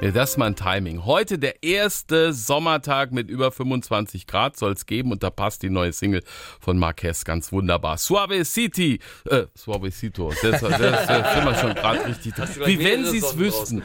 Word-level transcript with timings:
Ja, 0.00 0.12
das 0.12 0.30
ist 0.30 0.36
mein 0.36 0.54
Timing. 0.54 1.04
Heute 1.06 1.40
der 1.40 1.64
erste 1.64 2.32
Sommertag 2.32 3.10
mit 3.10 3.28
über 3.28 3.50
25 3.50 4.28
Grad 4.28 4.56
soll 4.56 4.72
es 4.74 4.86
geben 4.86 5.10
und 5.10 5.24
da 5.24 5.30
passt 5.30 5.64
die 5.64 5.70
neue 5.70 5.92
Single 5.92 6.22
von 6.60 6.78
Marquez 6.78 7.24
ganz 7.24 7.50
wunderbar. 7.50 7.98
Suave 7.98 8.44
City, 8.44 9.00
äh, 9.28 9.46
Suavecito, 9.56 10.32
das, 10.40 10.60
das, 10.60 10.78
das, 10.78 11.06
das 11.08 11.34
sind 11.34 11.44
wir 11.44 11.54
schon 11.56 11.74
gerade 11.74 12.06
richtig 12.06 12.32
drin. 12.32 12.48
Wie 12.64 12.78
wenn 12.84 13.06
Sie 13.06 13.18
es 13.18 13.36
wüssten. 13.38 13.82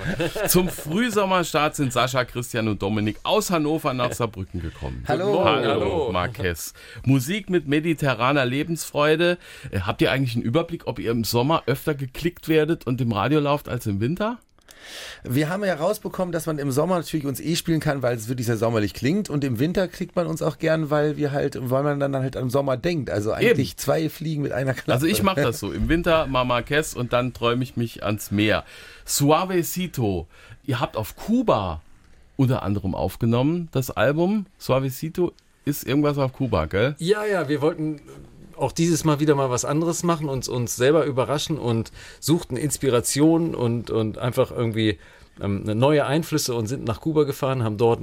Zum 0.49 0.69
Frühsommerstart 0.69 1.75
sind 1.75 1.91
Sascha, 1.91 2.25
Christian 2.25 2.67
und 2.67 2.83
Dominik 2.83 3.17
aus 3.23 3.49
Hannover 3.49 3.95
nach 3.95 4.11
Saarbrücken 4.11 4.61
gekommen. 4.61 5.03
Hallo. 5.07 5.43
Hallo, 5.43 5.67
Hallo. 5.67 6.11
Marquez. 6.11 6.75
Musik 7.05 7.49
mit 7.49 7.67
mediterraner 7.67 8.45
Lebensfreude. 8.45 9.39
Äh, 9.71 9.79
Habt 9.79 10.03
ihr 10.03 10.11
eigentlich 10.11 10.35
einen 10.35 10.45
Überblick, 10.45 10.85
ob 10.85 10.99
ihr 10.99 11.09
im 11.09 11.23
Sommer 11.23 11.63
öfter 11.65 11.95
geklickt 11.95 12.49
werdet 12.49 12.85
und 12.85 13.01
im 13.01 13.11
Radio 13.13 13.39
lauft 13.39 13.67
als 13.67 13.87
im 13.87 13.99
Winter? 13.99 14.37
Wir 15.23 15.49
haben 15.49 15.63
ja 15.63 15.75
rausbekommen, 15.75 16.31
dass 16.31 16.45
man 16.45 16.59
im 16.59 16.71
Sommer 16.71 16.97
natürlich 16.97 17.25
uns 17.25 17.39
eh 17.39 17.55
spielen 17.55 17.79
kann, 17.79 18.01
weil 18.01 18.15
es 18.15 18.27
wirklich 18.27 18.47
sehr 18.47 18.57
sommerlich 18.57 18.93
klingt. 18.93 19.29
Und 19.29 19.43
im 19.43 19.59
Winter 19.59 19.87
kriegt 19.87 20.15
man 20.15 20.27
uns 20.27 20.41
auch 20.41 20.57
gern, 20.57 20.89
weil 20.89 21.17
wir 21.17 21.31
halt, 21.31 21.57
weil 21.61 21.83
man 21.83 21.99
dann 21.99 22.15
halt 22.15 22.35
am 22.35 22.49
Sommer 22.49 22.75
denkt. 22.77 23.09
Also 23.09 23.31
eigentlich 23.31 23.71
Eben. 23.71 23.77
zwei 23.77 24.09
Fliegen 24.09 24.41
mit 24.43 24.51
einer 24.51 24.73
Klappe. 24.73 24.91
Also 24.91 25.07
ich 25.07 25.23
mache 25.23 25.41
das 25.41 25.59
so. 25.59 25.71
Im 25.71 25.87
Winter 25.89 26.27
Mama 26.27 26.55
Marquez 26.55 26.93
und 26.93 27.13
dann 27.13 27.33
träume 27.33 27.63
ich 27.63 27.77
mich 27.77 28.03
ans 28.03 28.31
Meer. 28.31 28.65
Suavecito. 29.05 30.27
Ihr 30.65 30.79
habt 30.79 30.97
auf 30.97 31.15
Kuba 31.15 31.81
unter 32.35 32.63
anderem 32.63 32.95
aufgenommen, 32.95 33.69
das 33.71 33.91
Album. 33.91 34.45
Suavecito 34.57 35.33
ist 35.65 35.87
irgendwas 35.87 36.17
auf 36.17 36.33
Kuba, 36.33 36.65
gell? 36.65 36.95
Ja, 36.97 37.25
ja, 37.25 37.47
wir 37.47 37.61
wollten 37.61 38.01
auch 38.57 38.71
dieses 38.71 39.03
Mal 39.03 39.19
wieder 39.19 39.35
mal 39.35 39.49
was 39.49 39.65
anderes 39.65 40.03
machen, 40.03 40.29
uns, 40.29 40.47
uns 40.47 40.75
selber 40.75 41.05
überraschen 41.05 41.57
und 41.57 41.91
suchten 42.19 42.57
Inspiration 42.57 43.55
und, 43.55 43.89
und 43.89 44.17
einfach 44.17 44.51
irgendwie 44.51 44.97
ähm, 45.41 45.63
neue 45.63 46.05
Einflüsse 46.05 46.53
und 46.53 46.67
sind 46.67 46.85
nach 46.85 47.01
Kuba 47.01 47.23
gefahren, 47.23 47.63
haben 47.63 47.77
dort 47.77 48.01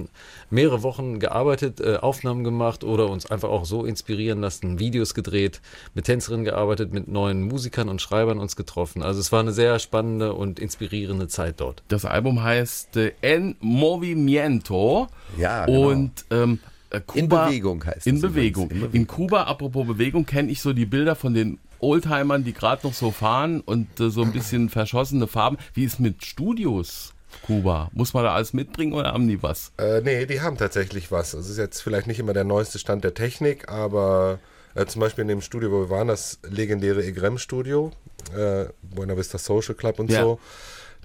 mehrere 0.50 0.82
Wochen 0.82 1.20
gearbeitet, 1.20 1.80
äh, 1.80 1.96
Aufnahmen 1.96 2.44
gemacht 2.44 2.82
oder 2.84 3.08
uns 3.08 3.30
einfach 3.30 3.48
auch 3.48 3.64
so 3.64 3.84
inspirieren 3.84 4.40
lassen, 4.40 4.78
Videos 4.78 5.14
gedreht, 5.14 5.60
mit 5.94 6.06
Tänzerinnen 6.06 6.44
gearbeitet, 6.44 6.92
mit 6.92 7.08
neuen 7.08 7.42
Musikern 7.42 7.88
und 7.88 8.02
Schreibern 8.02 8.38
uns 8.38 8.56
getroffen. 8.56 9.02
Also 9.02 9.20
es 9.20 9.30
war 9.32 9.40
eine 9.40 9.52
sehr 9.52 9.78
spannende 9.78 10.34
und 10.34 10.58
inspirierende 10.58 11.28
Zeit 11.28 11.60
dort. 11.60 11.82
Das 11.88 12.04
Album 12.04 12.42
heißt 12.42 12.96
äh, 12.96 13.12
En 13.22 13.56
Movimiento. 13.60 15.06
Ja, 15.38 15.66
genau. 15.66 15.90
Und 15.90 16.24
ähm, 16.30 16.58
äh, 16.90 16.96
In 17.14 17.28
Kuba, 17.28 17.46
Bewegung 17.46 17.84
heißt 17.84 18.06
In 18.06 18.16
es 18.16 18.22
Bewegung. 18.22 18.70
in 18.70 18.76
In, 18.76 18.82
Bewegung. 18.82 19.06
Kuba, 19.06 19.42
apropos 19.44 19.86
Bewegung, 19.86 20.26
kenne 20.26 20.50
ich 20.50 20.60
so 20.60 20.72
die 20.72 20.86
Bilder 20.86 21.14
von 21.16 21.34
den 21.34 21.58
Oldtimern, 21.78 22.44
die 22.44 22.52
gerade 22.52 22.86
noch 22.86 22.94
so 22.94 23.10
fahren 23.10 23.60
und 23.60 23.98
äh, 24.00 24.10
so 24.10 24.22
ein 24.22 24.32
bisschen 24.32 24.68
verschossene 24.68 25.26
Farben. 25.26 25.56
Wie 25.74 25.84
ist 25.84 25.98
mit 26.00 26.24
Studios 26.24 27.14
Kuba? 27.46 27.90
Muss 27.94 28.12
man 28.12 28.24
da 28.24 28.34
alles 28.34 28.52
mitbringen 28.52 28.92
oder 28.92 29.12
haben 29.12 29.28
die 29.28 29.42
was? 29.42 29.72
Äh, 29.78 30.00
nee, 30.02 30.26
die 30.26 30.40
haben 30.40 30.56
tatsächlich 30.58 31.10
was. 31.10 31.32
Es 31.32 31.48
ist 31.48 31.58
jetzt 31.58 31.80
vielleicht 31.80 32.06
nicht 32.06 32.18
immer 32.18 32.32
der 32.32 32.44
neueste 32.44 32.78
Stand 32.78 33.04
der 33.04 33.14
Technik, 33.14 33.68
aber 33.70 34.40
äh, 34.74 34.84
zum 34.86 35.00
Beispiel 35.00 35.22
in 35.22 35.28
dem 35.28 35.40
Studio, 35.40 35.70
wo 35.70 35.80
wir 35.80 35.90
waren, 35.90 36.08
das 36.08 36.38
legendäre 36.42 37.02
EGREM-Studio, 37.04 37.92
äh, 38.36 38.66
Buena 38.82 39.16
Vista 39.16 39.38
Social 39.38 39.74
Club 39.74 39.98
und 40.00 40.10
Ja. 40.10 40.22
so. 40.22 40.40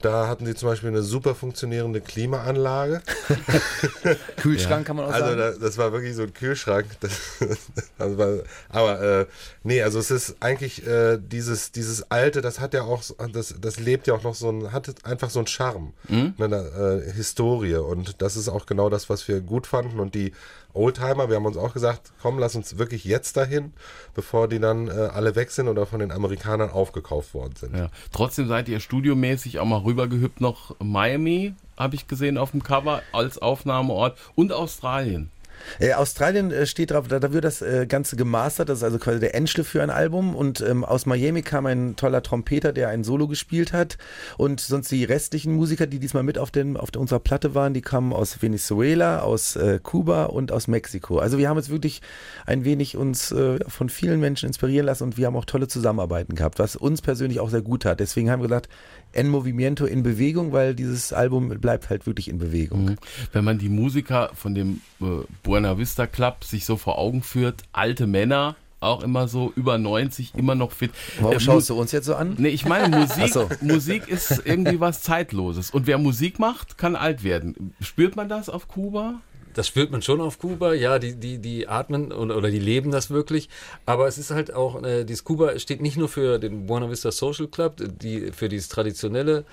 Da 0.02 0.28
hatten 0.28 0.46
sie 0.46 0.54
zum 0.54 0.70
Beispiel 0.70 0.90
eine 0.90 1.02
super 1.04 1.34
funktionierende 1.36 2.00
Klimaanlage. 2.02 3.02
Kühlschrank 4.38 4.86
kann 4.86 4.96
man 4.98 5.06
auch 5.06 5.12
Also 5.12 5.28
sagen. 5.28 5.38
da, 5.38 5.52
das 5.52 5.78
war 5.78 5.92
wirklich 5.92 6.16
so 6.16 6.24
ein 6.24 6.34
Kühlschrank. 6.34 6.86
Das, 7.00 7.12
das 7.98 8.18
war, 8.18 8.30
aber 8.70 9.02
äh, 9.02 9.26
nee, 9.64 9.82
also 9.82 10.00
es 10.00 10.12
ist 10.12 10.36
eigentlich 10.42 10.86
äh, 10.86 11.18
dieses, 11.20 11.72
dieses 11.72 12.10
alte, 12.12 12.42
das 12.42 12.60
hat 12.60 12.74
ja 12.74 12.84
auch, 12.84 13.02
so- 13.03 13.16
das, 13.31 13.56
das 13.59 13.80
lebt 13.80 14.08
ja 14.08 14.14
auch 14.14 14.24
noch 14.24 14.36
so 14.36 14.50
ein, 14.52 14.72
hat 14.72 14.94
einfach 15.06 15.30
so 15.30 15.40
einen 15.40 15.47
Charme, 15.47 15.94
Mhm. 16.08 16.34
eine 16.40 17.02
äh, 17.08 17.12
Historie 17.12 17.75
und 17.75 18.22
das 18.22 18.36
ist 18.38 18.50
auch 18.50 18.66
genau 18.66 18.90
das, 18.90 19.09
was 19.09 19.28
wir 19.28 19.42
gut 19.42 19.66
fanden 19.68 20.00
und 20.00 20.14
die 20.14 20.34
Oldtimer, 20.75 21.30
wir 21.30 21.38
haben 21.38 21.46
uns 21.46 21.58
auch 21.58 21.74
gesagt, 21.74 22.12
komm, 22.22 22.38
lass 22.38 22.56
uns 22.56 22.78
wirklich 22.78 23.06
jetzt 23.06 23.38
dahin, 23.38 23.74
bevor 24.13 24.47
die 24.47 24.59
dann 24.59 24.88
äh, 24.88 24.91
alle 24.91 25.36
weg 25.36 25.52
sind 25.52 25.68
oder 25.68 25.86
von 25.86 26.00
den 26.00 26.12
Amerikanern 26.12 26.69
aufgekauft 26.69 27.34
worden 27.34 27.56
sind. 27.56 27.75
Ja. 27.75 27.90
Trotzdem 28.12 28.47
seid 28.47 28.69
ihr 28.69 28.80
studiomäßig 28.80 29.59
auch 29.59 29.66
mal 29.66 29.80
rübergehüpft 29.80 30.41
nach 30.41 30.72
Miami, 30.80 31.56
habe 31.78 31.96
ich 31.96 32.08
gesehen 32.08 32.38
auf 32.38 32.52
dem 32.52 32.63
Cover, 32.63 33.02
als 33.12 33.38
Aufnahmeort 33.38 34.18
und 34.36 34.52
Australien. 34.53 35.31
Äh, 35.80 35.94
Australien 35.94 36.52
äh, 36.52 36.66
steht 36.66 36.92
drauf, 36.92 37.08
da, 37.08 37.20
da 37.20 37.34
wird 37.34 37.44
das 37.44 37.62
äh, 37.62 37.86
Ganze 37.88 38.16
gemastert, 38.16 38.70
das 38.70 38.80
ist 38.80 38.84
also 38.84 39.00
quasi 39.00 39.20
der 39.20 39.36
Endschliff 39.36 39.68
für 39.68 39.82
ein 39.82 39.90
Album 39.90 40.36
und 40.36 40.62
ähm, 40.62 40.84
aus 40.84 41.06
Miami 41.06 41.42
kam 41.42 41.66
ein 41.66 41.96
toller 41.96 42.22
Trompeter, 42.24 42.74
der 42.74 42.90
ein 42.90 43.04
Solo 43.04 43.28
gespielt 43.28 43.74
hat 43.74 43.98
und 44.38 44.60
sonst 44.60 44.92
die 44.92 45.04
restlichen 45.04 45.54
Musiker, 45.54 45.88
die 45.88 46.00
diesmal 46.00 46.24
mit 46.24 46.38
auf, 46.38 46.52
den, 46.52 46.78
auf 46.78 46.90
unserer 46.96 47.20
Platte 47.20 47.56
waren, 47.56 47.74
die 47.74 47.82
kamen 47.82 48.14
aus 48.14 48.42
Venezuela, 48.42 49.22
aus 49.22 49.56
äh, 49.56 49.80
Kuba 49.82 50.26
und 50.26 50.52
aus 50.52 50.68
Mexiko. 50.68 51.20
Also 51.20 51.38
wir 51.38 51.50
haben 51.50 51.58
jetzt 51.58 51.70
wirklich 51.70 52.02
ein 52.46 52.66
wenig 52.66 52.98
uns 52.98 53.32
äh, 53.32 53.60
von 53.68 53.90
vielen 53.90 54.20
Menschen 54.20 54.48
inspirieren 54.48 54.86
lassen 54.86 55.04
und 55.04 55.18
wir 55.18 55.28
haben 55.28 55.36
auch 55.36 55.46
tolle 55.46 55.68
Zusammenarbeiten 55.68 56.36
gehabt, 56.36 56.60
was 56.60 56.76
uns 56.76 57.02
persönlich 57.02 57.40
auch 57.40 57.50
sehr 57.50 57.62
gut 57.62 57.86
hat. 57.86 58.00
Deswegen 58.00 58.30
haben 58.30 58.42
wir 58.42 58.48
gesagt, 58.48 58.70
En 59.16 59.30
Movimiento 59.30 59.86
in 59.86 60.03
Bewegung, 60.03 60.52
weil 60.52 60.76
dieses 60.76 61.14
Album 61.14 61.50
bleibt 61.50 61.90
halt 61.90 62.06
wirklich 62.06 62.28
in 62.28 62.38
Bewegung. 62.38 62.86
Mhm. 62.86 62.96
Wenn 63.31 63.44
man 63.46 63.58
die 63.58 63.70
Musiker 63.70 64.31
von 64.36 64.53
dem 64.56 64.81
äh, 65.02 65.06
Buena 65.44 65.78
Vista 65.78 66.06
Club 66.08 66.44
sich 66.44 66.66
so 66.66 66.76
vor 66.78 66.98
Augen 67.00 67.22
führt, 67.24 67.64
alte 67.72 68.08
Männer, 68.08 68.56
auch 68.81 69.04
immer 69.04 69.28
so 69.28 69.52
über 69.56 69.78
90, 69.78 70.36
immer 70.36 70.54
noch 70.54 70.72
fit. 70.72 70.92
Warum 71.20 71.38
Äh, 71.38 71.40
schaust 71.40 71.70
du 71.70 71.75
uns 71.80 71.92
jetzt 71.92 72.06
so 72.06 72.16
an? 72.16 72.36
Nee, 72.38 72.50
ich 72.50 72.66
meine, 72.66 72.96
Musik, 72.96 73.30
so. 73.34 73.50
Musik 73.62 74.08
ist 74.08 74.42
irgendwie 74.46 74.80
was 74.80 75.02
Zeitloses. 75.02 75.72
Und 75.72 75.88
wer 75.88 75.98
Musik 75.98 76.40
macht, 76.40 76.78
kann 76.78 76.96
alt 76.96 77.24
werden. 77.24 77.74
Spürt 77.81 78.16
man 78.16 78.30
das 78.30 78.50
auf 78.50 78.68
Kuba? 78.68 79.22
Das 79.56 79.68
spürt 79.68 79.90
man 79.90 80.02
schon 80.02 80.22
auf 80.22 80.38
Kuba, 80.38 80.74
ja, 80.74 81.00
die, 81.00 81.16
die, 81.16 81.40
die 81.40 81.68
atmen 81.68 82.12
oder, 82.12 82.38
oder 82.38 82.52
die 82.52 82.60
leben 82.60 82.92
das 82.92 83.10
wirklich. 83.10 83.50
Aber 83.86 84.08
es 84.08 84.18
ist 84.18 84.30
halt 84.30 84.54
auch, 84.54 84.84
äh, 84.84 85.06
dieses 85.06 85.24
Kuba 85.24 85.58
steht 85.58 85.82
nicht 85.82 85.98
nur 85.98 86.10
für 86.10 86.38
den 86.40 86.68
Buena 86.68 86.90
Vista 86.90 87.12
Social 87.12 87.48
Club, 87.48 87.76
die, 87.80 88.32
für 88.34 88.50
dieses 88.50 88.68
traditionelle, 88.68 89.46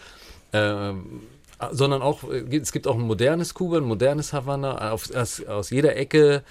ähm, 0.53 1.23
sondern 1.73 2.03
auch, 2.03 2.25
äh, 2.31 2.57
es 2.57 2.73
gibt 2.73 2.87
auch 2.87 2.97
ein 2.97 3.03
modernes 3.03 3.55
Kuba, 3.55 3.77
ein 3.79 3.85
modernes 3.85 4.33
Havanna, 4.33 4.91
auf, 4.93 5.15
aus, 5.15 5.45
aus 5.45 5.71
jeder 5.71 5.97
Ecke 5.97 6.43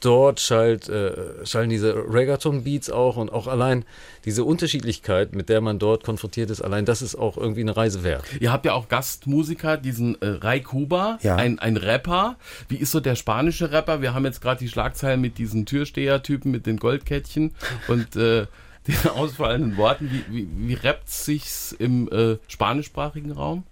dort 0.00 0.38
schallt, 0.38 0.88
äh, 0.88 1.44
schallen 1.44 1.70
diese 1.70 1.92
Reggaeton-Beats 2.12 2.90
auch 2.90 3.16
und 3.16 3.32
auch 3.32 3.48
allein 3.48 3.84
diese 4.24 4.44
Unterschiedlichkeit, 4.44 5.34
mit 5.34 5.48
der 5.48 5.60
man 5.60 5.78
dort 5.80 6.04
konfrontiert 6.04 6.50
ist, 6.50 6.60
allein 6.60 6.84
das 6.84 7.02
ist 7.02 7.16
auch 7.16 7.36
irgendwie 7.36 7.62
eine 7.62 7.76
Reise 7.76 8.04
wert. 8.04 8.22
Ihr 8.40 8.52
habt 8.52 8.64
ja 8.64 8.74
auch 8.74 8.88
Gastmusiker, 8.88 9.76
diesen 9.76 10.20
äh, 10.22 10.26
Ray 10.28 10.60
Kuba, 10.60 11.18
Ja. 11.22 11.34
ein, 11.36 11.58
ein 11.58 11.76
Rapper. 11.76 12.36
Wie 12.68 12.76
ist 12.76 12.92
so 12.92 13.00
der 13.00 13.16
spanische 13.16 13.72
Rapper? 13.72 14.00
Wir 14.00 14.14
haben 14.14 14.24
jetzt 14.24 14.40
gerade 14.40 14.60
die 14.60 14.68
Schlagzeilen 14.68 15.20
mit 15.20 15.36
diesen 15.38 15.66
Türsteher-Typen 15.66 16.50
mit 16.52 16.66
den 16.66 16.76
Goldkettchen 16.78 17.52
und 17.88 18.14
äh, 18.14 18.46
den 18.86 19.10
ausfallenden 19.16 19.76
Worten. 19.76 20.10
Wie, 20.12 20.24
wie, 20.34 20.48
wie 20.68 20.74
rappt 20.74 21.10
sich's 21.10 21.72
im 21.76 22.08
äh, 22.12 22.36
spanischsprachigen 22.46 23.32
Raum? 23.32 23.64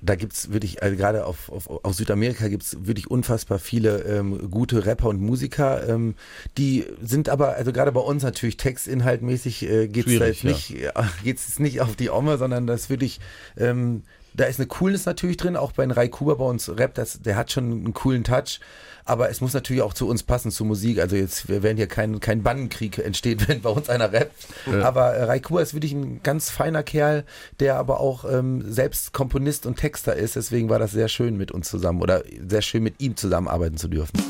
Da 0.00 0.14
gibt's 0.14 0.52
wirklich, 0.52 0.82
also 0.82 0.96
gerade 0.96 1.26
auf, 1.26 1.50
auf, 1.50 1.68
auf 1.68 1.94
Südamerika 1.94 2.48
gibt's 2.48 2.76
wirklich 2.80 3.10
unfassbar 3.10 3.58
viele 3.58 4.02
ähm, 4.02 4.50
gute 4.50 4.86
Rapper 4.86 5.08
und 5.08 5.20
Musiker. 5.20 5.88
Ähm, 5.88 6.14
die 6.56 6.86
sind 7.02 7.28
aber, 7.28 7.54
also 7.54 7.72
gerade 7.72 7.92
bei 7.92 8.00
uns 8.00 8.22
natürlich 8.22 8.56
textinhaltmäßig 8.56 9.62
äh, 9.64 9.88
geht's 9.88 10.06
da 10.06 10.32
Schwierig, 10.32 10.42
jetzt 10.42 10.44
nicht, 10.44 10.84
äh, 10.84 10.92
geht's 11.24 11.46
jetzt 11.48 11.60
nicht 11.60 11.80
auf 11.80 11.96
die 11.96 12.10
Omme, 12.10 12.38
sondern 12.38 12.66
das 12.66 12.90
wirklich, 12.90 13.20
ähm, 13.56 14.02
da 14.38 14.44
ist 14.44 14.60
eine 14.60 14.68
Coolness 14.68 15.04
natürlich 15.04 15.36
drin, 15.36 15.56
auch 15.56 15.72
bei 15.72 15.84
Rai 15.84 16.08
Kuba 16.08 16.34
bei 16.34 16.44
uns 16.44 16.68
Rap, 16.68 16.94
das, 16.94 17.20
der 17.20 17.36
hat 17.36 17.50
schon 17.50 17.64
einen 17.64 17.92
coolen 17.92 18.22
Touch. 18.24 18.60
Aber 19.04 19.30
es 19.30 19.40
muss 19.40 19.54
natürlich 19.54 19.82
auch 19.82 19.94
zu 19.94 20.06
uns 20.06 20.22
passen, 20.22 20.50
zur 20.50 20.66
Musik. 20.66 21.00
Also 21.00 21.16
jetzt, 21.16 21.48
wir 21.48 21.62
werden 21.62 21.76
hier 21.76 21.86
kein, 21.88 22.20
kein 22.20 22.42
Bannenkrieg 22.42 22.98
entsteht, 22.98 23.48
wenn 23.48 23.62
bei 23.62 23.70
uns 23.70 23.88
einer 23.88 24.12
rappt. 24.12 24.46
Aber 24.82 25.14
äh, 25.14 25.24
Rai 25.24 25.40
Kuba 25.40 25.60
ist 25.60 25.74
wirklich 25.74 25.92
ein 25.92 26.22
ganz 26.22 26.50
feiner 26.50 26.82
Kerl, 26.82 27.24
der 27.58 27.76
aber 27.76 28.00
auch 28.00 28.24
ähm, 28.30 28.70
selbst 28.70 29.12
Komponist 29.12 29.66
und 29.66 29.76
Texter 29.76 30.14
ist. 30.14 30.36
Deswegen 30.36 30.68
war 30.68 30.78
das 30.78 30.92
sehr 30.92 31.08
schön 31.08 31.36
mit 31.36 31.50
uns 31.50 31.68
zusammen 31.68 32.00
oder 32.00 32.22
sehr 32.46 32.62
schön 32.62 32.82
mit 32.82 33.00
ihm 33.00 33.16
zusammenarbeiten 33.16 33.76
zu 33.76 33.88
dürfen. 33.88 34.22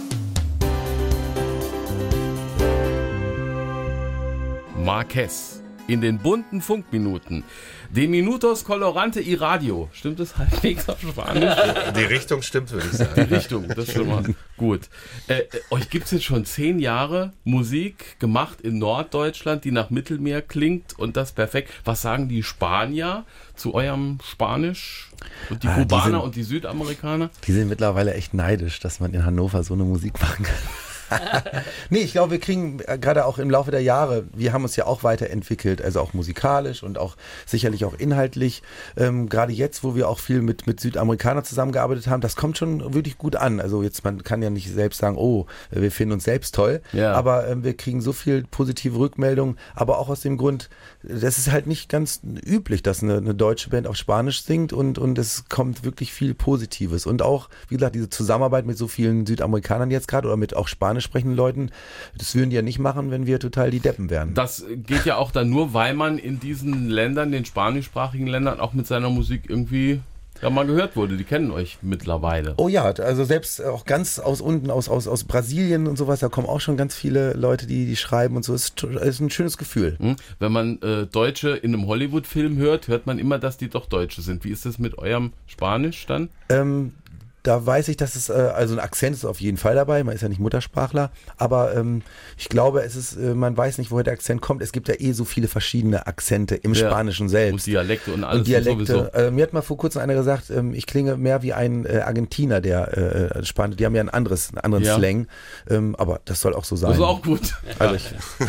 Marquez 4.76 5.60
in 5.88 6.00
den 6.00 6.18
bunten 6.18 6.60
Funkminuten. 6.60 7.42
De 7.90 8.06
Minutos 8.06 8.62
Colorante 8.64 9.20
y 9.20 9.40
Radio. 9.40 9.88
Stimmt 9.92 10.20
das 10.20 10.36
halbwegs 10.36 10.88
auf 10.88 11.00
Spanisch? 11.00 11.56
Die 11.96 12.04
Richtung 12.04 12.42
stimmt, 12.42 12.70
würde 12.70 12.84
ich 12.84 12.90
Die 12.92 12.96
sagen. 12.98 13.22
Richtung, 13.22 13.66
das 13.68 13.78
ist 13.88 13.92
schon 13.94 14.06
mal 14.06 14.22
gut. 14.58 14.82
Äh, 15.26 15.38
äh, 15.38 15.46
euch 15.70 15.88
gibt 15.88 16.04
es 16.04 16.10
jetzt 16.12 16.24
schon 16.24 16.44
zehn 16.44 16.78
Jahre 16.78 17.32
Musik 17.44 18.20
gemacht 18.20 18.60
in 18.60 18.78
Norddeutschland, 18.78 19.64
die 19.64 19.72
nach 19.72 19.88
Mittelmeer 19.90 20.42
klingt 20.42 20.98
und 20.98 21.16
das 21.16 21.32
perfekt. 21.32 21.72
Was 21.84 22.02
sagen 22.02 22.28
die 22.28 22.42
Spanier 22.42 23.24
zu 23.56 23.72
eurem 23.74 24.18
Spanisch 24.22 25.10
und 25.48 25.62
die 25.62 25.68
Ah, 25.68 25.76
die 25.76 25.82
Kubaner 25.82 26.04
sind- 26.04 26.14
und 26.20 26.36
die 26.36 26.42
Südamerikaner? 26.42 27.30
Die 27.46 27.52
sind 27.52 27.68
mittlerweile 27.68 28.12
echt 28.12 28.34
neidisch, 28.34 28.78
dass 28.80 29.00
man 29.00 29.14
in 29.14 29.24
Hannover 29.24 29.62
so 29.62 29.72
eine 29.72 29.84
Musik 29.84 30.20
machen 30.20 30.44
kann. 30.44 30.54
nee, 31.90 32.00
ich 32.00 32.12
glaube, 32.12 32.32
wir 32.32 32.40
kriegen 32.40 32.80
äh, 32.86 32.98
gerade 32.98 33.24
auch 33.26 33.38
im 33.38 33.50
Laufe 33.50 33.70
der 33.70 33.82
Jahre, 33.82 34.24
wir 34.34 34.52
haben 34.52 34.64
uns 34.64 34.76
ja 34.76 34.86
auch 34.86 35.02
weiterentwickelt, 35.02 35.82
also 35.82 36.00
auch 36.00 36.12
musikalisch 36.14 36.82
und 36.82 36.98
auch 36.98 37.16
sicherlich 37.46 37.84
auch 37.84 37.94
inhaltlich. 37.98 38.62
Ähm, 38.96 39.28
gerade 39.28 39.52
jetzt, 39.52 39.84
wo 39.84 39.94
wir 39.94 40.08
auch 40.08 40.18
viel 40.18 40.42
mit, 40.42 40.66
mit 40.66 40.80
Südamerikanern 40.80 41.44
zusammengearbeitet 41.44 42.06
haben, 42.08 42.20
das 42.20 42.36
kommt 42.36 42.58
schon 42.58 42.94
wirklich 42.94 43.18
gut 43.18 43.36
an. 43.36 43.60
Also 43.60 43.82
jetzt, 43.82 44.04
man 44.04 44.22
kann 44.22 44.42
ja 44.42 44.50
nicht 44.50 44.72
selbst 44.72 44.98
sagen, 44.98 45.16
oh, 45.16 45.46
wir 45.70 45.90
finden 45.90 46.12
uns 46.14 46.24
selbst 46.24 46.54
toll, 46.54 46.80
Ja. 46.92 47.12
aber 47.14 47.48
ähm, 47.48 47.64
wir 47.64 47.76
kriegen 47.76 48.00
so 48.00 48.12
viel 48.12 48.44
positive 48.50 48.98
Rückmeldungen, 48.98 49.56
aber 49.74 49.98
auch 49.98 50.08
aus 50.08 50.20
dem 50.20 50.36
Grund, 50.36 50.68
das 51.02 51.38
ist 51.38 51.50
halt 51.50 51.66
nicht 51.66 51.88
ganz 51.88 52.20
üblich, 52.44 52.82
dass 52.82 53.02
eine, 53.02 53.18
eine 53.18 53.34
deutsche 53.34 53.70
Band 53.70 53.86
auf 53.86 53.96
Spanisch 53.96 54.42
singt 54.42 54.72
und, 54.72 54.98
und 54.98 55.18
es 55.18 55.44
kommt 55.48 55.84
wirklich 55.84 56.12
viel 56.12 56.34
Positives. 56.34 57.06
Und 57.06 57.22
auch, 57.22 57.48
wie 57.68 57.76
gesagt, 57.76 57.94
diese 57.94 58.10
Zusammenarbeit 58.10 58.66
mit 58.66 58.76
so 58.76 58.88
vielen 58.88 59.26
Südamerikanern 59.26 59.90
jetzt 59.90 60.08
gerade 60.08 60.26
oder 60.28 60.36
mit 60.36 60.54
auch 60.56 60.68
spanisch 60.68 60.97
sprechenden 61.00 61.36
Leuten, 61.36 61.70
das 62.16 62.34
würden 62.34 62.50
die 62.50 62.56
ja 62.56 62.62
nicht 62.62 62.78
machen, 62.78 63.10
wenn 63.10 63.26
wir 63.26 63.40
total 63.40 63.70
die 63.70 63.80
Deppen 63.80 64.10
wären. 64.10 64.34
Das 64.34 64.64
geht 64.86 65.04
ja 65.04 65.16
auch 65.16 65.30
dann 65.30 65.50
nur, 65.50 65.74
weil 65.74 65.94
man 65.94 66.18
in 66.18 66.40
diesen 66.40 66.88
Ländern, 66.88 67.32
den 67.32 67.44
spanischsprachigen 67.44 68.26
Ländern, 68.26 68.60
auch 68.60 68.72
mit 68.72 68.86
seiner 68.86 69.10
Musik 69.10 69.44
irgendwie 69.48 70.00
ja 70.42 70.50
mal 70.50 70.66
gehört 70.66 70.96
wurde. 70.96 71.16
Die 71.16 71.24
kennen 71.24 71.50
euch 71.50 71.78
mittlerweile. 71.82 72.54
Oh 72.56 72.68
ja, 72.68 72.84
also 72.84 73.24
selbst 73.24 73.64
auch 73.64 73.84
ganz 73.84 74.18
aus 74.18 74.40
unten, 74.40 74.70
aus, 74.70 74.88
aus, 74.88 75.08
aus 75.08 75.24
Brasilien 75.24 75.86
und 75.86 75.96
sowas, 75.96 76.20
da 76.20 76.28
kommen 76.28 76.46
auch 76.46 76.60
schon 76.60 76.76
ganz 76.76 76.94
viele 76.94 77.32
Leute, 77.34 77.66
die, 77.66 77.86
die 77.86 77.96
schreiben 77.96 78.36
und 78.36 78.44
so. 78.44 78.54
Es 78.54 78.68
ist, 78.68 78.82
ist 78.82 79.20
ein 79.20 79.30
schönes 79.30 79.58
Gefühl. 79.58 79.96
Hm? 79.98 80.16
Wenn 80.38 80.52
man 80.52 80.80
äh, 80.82 81.06
Deutsche 81.06 81.50
in 81.50 81.74
einem 81.74 81.86
Hollywood-Film 81.86 82.56
hört, 82.56 82.88
hört 82.88 83.06
man 83.06 83.18
immer, 83.18 83.38
dass 83.38 83.56
die 83.56 83.68
doch 83.68 83.86
Deutsche 83.86 84.22
sind. 84.22 84.44
Wie 84.44 84.50
ist 84.50 84.66
das 84.66 84.78
mit 84.78 84.98
eurem 84.98 85.32
Spanisch 85.46 86.06
dann? 86.06 86.28
Ähm, 86.48 86.92
da 87.48 87.64
weiß 87.64 87.88
ich, 87.88 87.96
dass 87.96 88.14
es, 88.14 88.28
äh, 88.28 88.32
also 88.32 88.74
ein 88.74 88.80
Akzent 88.80 89.16
ist 89.16 89.24
auf 89.24 89.40
jeden 89.40 89.56
Fall 89.56 89.74
dabei, 89.74 90.04
man 90.04 90.14
ist 90.14 90.20
ja 90.20 90.28
nicht 90.28 90.38
Muttersprachler, 90.40 91.10
aber 91.38 91.74
ähm, 91.74 92.02
ich 92.36 92.48
glaube, 92.50 92.82
es 92.82 92.94
ist, 92.94 93.16
äh, 93.16 93.34
man 93.34 93.56
weiß 93.56 93.78
nicht, 93.78 93.90
woher 93.90 94.04
der 94.04 94.12
Akzent 94.12 94.42
kommt. 94.42 94.60
Es 94.62 94.70
gibt 94.72 94.88
ja 94.88 94.94
eh 94.98 95.12
so 95.12 95.24
viele 95.24 95.48
verschiedene 95.48 96.06
Akzente 96.06 96.56
im 96.56 96.74
Ja. 96.74 96.86
Spanischen 96.88 97.22
Und 97.24 97.28
selbst. 97.30 97.66
Dialekte 97.66 98.12
und 98.12 98.22
alles 98.24 98.40
Und 98.40 98.48
Dialekte. 98.48 98.86
sowieso. 98.86 99.06
Äh, 99.12 99.30
mir 99.30 99.44
hat 99.44 99.52
mal 99.54 99.62
vor 99.62 99.78
kurzem 99.78 100.02
einer 100.02 100.14
gesagt, 100.14 100.50
ähm, 100.50 100.74
ich 100.74 100.86
klinge 100.86 101.16
mehr 101.16 101.42
wie 101.42 101.54
ein 101.54 101.86
äh, 101.86 102.00
Argentiner, 102.04 102.60
der 102.60 102.96
äh, 103.38 103.44
Spanisch. 103.44 103.76
Die 103.76 103.86
haben 103.86 103.94
ja 103.94 104.02
ein 104.02 104.10
anderes, 104.10 104.50
einen 104.50 104.58
anderen 104.58 104.84
Ja. 104.84 104.96
Slang, 104.96 105.26
ähm, 105.70 105.96
aber 105.96 106.20
das 106.26 106.40
soll 106.40 106.54
auch 106.54 106.64
so 106.64 106.76
sein. 106.76 106.90
Das 106.90 106.98
ist 106.98 107.04
auch 107.04 107.22
gut. 107.22 107.54
Also 107.78 107.94
ich, 107.94 108.04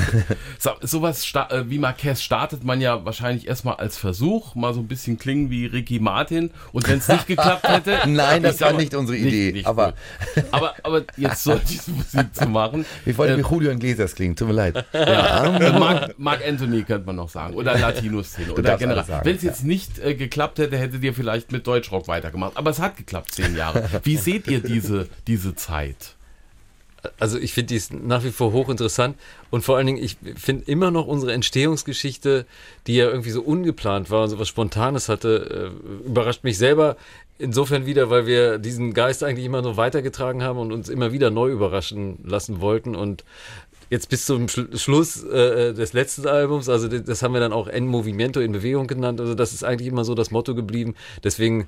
So, 0.60 0.72
sowas 0.82 1.26
äh, 1.34 1.64
wie 1.70 1.80
Marquez 1.80 2.22
startet 2.22 2.64
man 2.66 2.82
ja 2.82 3.06
wahrscheinlich 3.06 3.48
erstmal 3.48 3.76
als 3.76 3.98
Versuch, 3.98 4.56
mal 4.56 4.74
so 4.74 4.82
ein 4.82 4.88
bisschen 4.88 5.18
klingen 5.18 5.50
wie 5.50 5.66
Ricky 5.68 6.00
Martin. 6.00 6.52
Und 6.74 6.88
wenn 6.88 6.98
es 7.00 7.08
nicht 7.08 7.28
geklappt 7.28 7.68
hätte. 7.68 8.00
Nein, 8.08 8.44
das 8.44 8.60
war 8.60 8.74
mal, 8.74 8.89
nicht 8.92 9.00
unsere 9.00 9.18
Idee, 9.18 9.62
aber- 9.66 9.94
gut. 10.36 10.44
aber 10.52 10.76
aber 10.84 11.04
jetzt 11.18 11.44
so 11.44 11.56
diese 11.70 11.92
Musik 11.92 12.34
zu 12.34 12.48
machen. 12.48 12.86
ich 13.06 13.18
wollte 13.18 13.34
äh, 13.34 13.38
wie 13.38 13.42
Julio 13.50 13.72
Iglesias 13.72 14.16
klingen, 14.16 14.36
tut 14.36 14.48
mir 14.48 14.54
leid. 14.54 14.86
äh, 14.94 15.72
Mark, 15.80 16.16
Mark 16.18 16.42
Anthony 16.48 16.84
könnte 16.84 17.06
man 17.06 17.16
noch 17.16 17.30
sagen. 17.30 17.54
Oder 17.56 17.78
Latino-Szene. 17.78 18.54
Oder 18.54 18.78
generell. 18.78 19.22
Wenn 19.24 19.36
es 19.36 19.44
jetzt 19.44 19.64
nicht 19.64 20.00
äh, 20.00 20.16
geklappt 20.16 20.60
hätte, 20.60 20.78
hättet 20.78 21.04
ihr 21.04 21.14
vielleicht 21.14 21.52
mit 21.52 21.66
Deutschrock 21.68 22.08
weitergemacht. 22.08 22.58
Aber 22.58 22.70
es 22.72 22.80
hat 22.80 22.98
geklappt, 22.98 23.34
zehn 23.34 23.56
Jahre. 23.56 23.90
Wie 24.04 24.18
seht 24.18 24.48
ihr 24.48 24.60
diese, 24.62 25.08
diese 25.28 25.56
Zeit? 25.56 26.16
Also 27.18 27.38
ich 27.38 27.54
finde 27.54 27.68
die 27.68 27.76
ist 27.76 27.94
nach 27.94 28.24
wie 28.26 28.32
vor 28.32 28.52
hochinteressant 28.52 29.16
und 29.52 29.64
vor 29.64 29.78
allen 29.78 29.88
Dingen, 29.88 30.04
ich 30.04 30.18
finde 30.36 30.66
immer 30.70 30.92
noch 30.92 31.08
unsere 31.08 31.32
Entstehungsgeschichte, 31.32 32.46
die 32.88 32.96
ja 32.96 33.06
irgendwie 33.08 33.30
so 33.30 33.42
ungeplant 33.42 34.10
war 34.10 34.24
und 34.24 34.30
so 34.30 34.40
was 34.40 34.50
Spontanes 34.50 35.08
hatte, 35.08 35.72
äh, 36.04 36.08
überrascht 36.08 36.44
mich 36.44 36.58
selber 36.58 36.98
insofern 37.40 37.86
wieder, 37.86 38.10
weil 38.10 38.28
wir 38.28 38.60
diesen 38.60 38.94
Geist 38.94 39.24
eigentlich 39.24 39.46
immer 39.46 39.64
so 39.64 39.78
weitergetragen 39.78 40.44
haben 40.44 40.60
und 40.60 40.72
uns 40.72 40.90
immer 40.90 41.12
wieder 41.12 41.32
neu 41.32 41.50
überraschen 41.50 42.20
lassen 42.24 42.62
wollten. 42.62 42.96
Und 42.96 43.24
jetzt 43.90 44.10
bis 44.10 44.26
zum 44.26 44.48
Schl 44.48 44.78
Schluss 44.78 45.24
äh, 45.24 45.74
des 45.74 45.94
letzten 45.94 46.28
Albums, 46.28 46.70
also 46.70 46.88
das 46.88 47.24
haben 47.24 47.34
wir 47.34 47.40
dann 47.40 47.54
auch 47.54 47.68
En 47.68 47.88
Movimento 47.88 48.40
in 48.40 48.52
Bewegung 48.52 48.86
genannt, 48.88 49.20
also 49.20 49.34
das 49.34 49.54
ist 49.54 49.64
eigentlich 49.64 49.88
immer 49.88 50.06
so 50.06 50.14
das 50.14 50.30
Motto 50.30 50.54
geblieben, 50.54 50.96
deswegen 51.24 51.68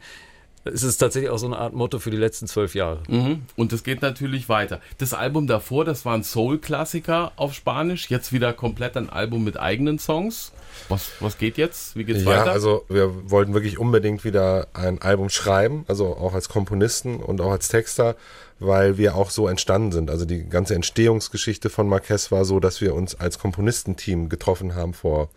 ist 0.66 0.84
es 0.84 0.98
tatsächlich 0.98 1.32
auch 1.32 1.38
so 1.38 1.48
eine 1.48 1.58
Art 1.58 1.74
Motto 1.74 2.00
für 2.00 2.12
die 2.12 2.18
letzten 2.18 2.48
zwölf 2.48 2.76
Jahre. 2.76 3.00
Mhm. 3.08 3.42
Und 3.56 3.74
es 3.74 3.84
geht 3.84 4.02
natürlich 4.02 4.48
weiter. 4.50 4.80
Das 5.00 5.14
Album 5.14 5.48
davor, 5.48 5.86
das 5.86 6.06
war 6.06 6.14
ein 6.14 6.24
Soul-Klassiker 6.24 7.32
auf 7.36 7.54
Spanisch. 7.54 8.10
Jetzt 8.10 8.32
wieder 8.32 8.54
komplett 8.54 8.96
ein 8.98 9.10
Album 9.10 9.44
mit 9.44 9.60
eigenen 9.60 9.98
Songs. 10.00 10.52
Was, 10.88 11.12
was 11.20 11.38
geht 11.38 11.58
jetzt? 11.58 11.96
Wie 11.96 12.04
geht's 12.04 12.22
Ja, 12.24 12.28
weiter? 12.28 12.52
also 12.52 12.86
wir 12.90 13.30
wollten 13.30 13.54
wirklich 13.54 13.78
unbedingt 13.78 14.24
wieder 14.24 14.68
ein 14.74 15.02
Album 15.02 15.30
schreiben, 15.30 15.84
also 15.88 16.16
auch 16.16 16.34
als 16.34 16.48
Komponisten 16.48 17.18
und 17.18 17.42
auch 17.42 17.52
als 17.52 17.68
Texter, 17.68 18.16
weil 18.60 18.98
wir 18.98 19.16
auch 19.16 19.32
so 19.32 19.48
entstanden 19.48 19.92
sind. 19.92 20.10
Also 20.10 20.24
die 20.26 20.48
ganze 20.48 20.76
Entstehungsgeschichte 20.76 21.70
von 21.70 21.88
Marquez 21.90 22.32
war 22.32 22.46
so, 22.46 22.60
dass 22.60 22.80
wir 22.80 22.94
uns 22.94 23.20
als 23.20 23.38
Komponistenteam 23.40 24.30
getroffen 24.30 24.76
haben 24.76 24.94
vor 24.94 25.30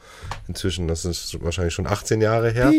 inzwischen, 0.47 0.87
das 0.88 1.05
ist 1.05 1.43
wahrscheinlich 1.43 1.75
schon 1.75 1.87
18 1.87 2.20
Jahre 2.20 2.50
her. 2.50 2.70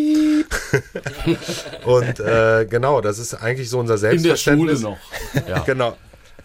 und 1.85 2.19
äh, 2.19 2.65
genau, 2.69 3.01
das 3.01 3.19
ist 3.19 3.33
eigentlich 3.35 3.69
so 3.69 3.79
unser 3.79 3.95
In 3.95 4.23
der 4.23 4.35
Schule 4.35 4.75
Selbstverständnis. 4.75 4.81
noch. 4.81 4.97
Ja. 5.47 5.59
Genau. 5.59 5.97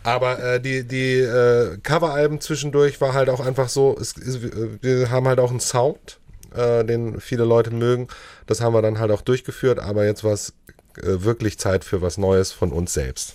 Aber 0.03 0.43
äh, 0.43 0.61
die, 0.61 0.87
die 0.87 1.21
äh, 1.21 1.77
Coveralben 1.82 2.41
zwischendurch 2.41 3.00
war 3.00 3.12
halt 3.12 3.29
auch 3.29 3.41
einfach 3.41 3.69
so, 3.69 3.97
es, 4.00 4.17
es, 4.17 4.41
wir 4.43 5.11
haben 5.11 5.29
halt 5.29 5.38
auch 5.38 5.50
einen 5.50 5.61
Sound, 5.61 6.19
äh, 6.55 6.85
den 6.85 7.21
viele 7.21 7.44
Leute 7.44 7.71
mögen. 7.71 8.09
Das 8.47 8.61
haben 8.61 8.73
wir 8.73 8.82
dann 8.82 8.99
halt 8.99 9.11
auch 9.11 9.21
durchgeführt, 9.21 9.79
aber 9.79 10.06
jetzt 10.06 10.25
war 10.25 10.32
es 10.32 10.55
äh, 10.97 11.23
wirklich 11.23 11.59
Zeit 11.59 11.85
für 11.85 12.00
was 12.00 12.17
Neues 12.19 12.50
von 12.53 12.73
uns 12.73 12.94
selbst. 12.94 13.35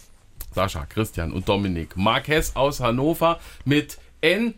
Sascha, 0.56 0.86
Christian 0.86 1.32
und 1.34 1.48
Dominik. 1.48 1.96
Marquez 1.98 2.52
aus 2.56 2.80
Hannover 2.80 3.40
mit 3.66 3.98
En 4.22 4.56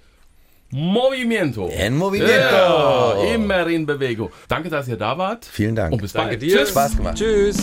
Movimiento. 0.72 1.70
En 1.70 1.96
Movimiento. 1.96 2.34
Ja, 2.34 3.14
immer 3.34 3.68
in 3.68 3.86
Bewegung. 3.86 4.30
Danke, 4.48 4.70
dass 4.70 4.88
ihr 4.88 4.98
da 4.98 5.18
wart. 5.18 5.46
Vielen 5.46 5.76
Dank. 5.76 5.94
Und 5.94 6.02
bis 6.02 6.14
Danke 6.14 6.32
bald. 6.32 6.42
dir. 6.42 6.58
Tschüss. 6.58 6.70
Spaß 6.70 6.98
gemacht. 6.98 7.16
Tschüss. 7.18 7.58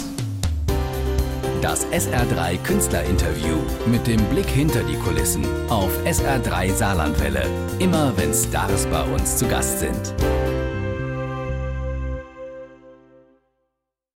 Das 1.61 1.87
SR3 1.93 2.59
Künstlerinterview 2.63 3.57
mit 3.87 4.07
dem 4.07 4.23
Blick 4.27 4.47
hinter 4.47 4.83
die 4.83 4.97
Kulissen 4.97 5.45
auf 5.71 5.91
SR3 6.05 6.73
Saarlandwelle. 6.75 7.43
Immer 7.79 8.13
wenn 8.17 8.35
Stars 8.35 8.87
bei 8.87 9.03
uns 9.03 9.39
zu 9.39 9.47
Gast 9.49 9.81
sind. 9.81 10.15